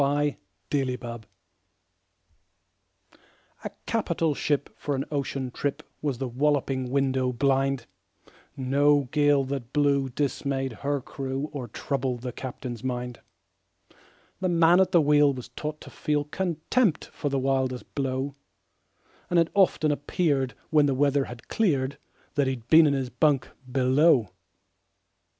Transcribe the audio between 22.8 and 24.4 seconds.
in his bunk below.